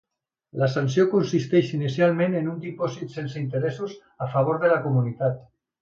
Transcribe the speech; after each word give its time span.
La 0.61 0.69
sanció 0.75 1.05
consisteix 1.11 1.69
inicialment 1.79 2.35
en 2.41 2.49
un 2.55 2.59
dipòsit 2.65 3.17
sense 3.19 3.39
interessos, 3.45 3.97
a 4.29 4.33
favor 4.37 4.63
de 4.65 4.77
la 4.77 4.85
Comunitat. 4.91 5.43